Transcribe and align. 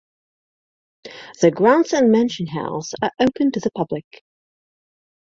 The 1.41 1.51
grounds 1.51 1.93
and 1.93 2.11
mansion 2.11 2.47
house 2.47 2.89
are 3.03 3.11
open 3.19 3.51
to 3.51 3.59
the 3.59 3.69
public. 3.69 4.23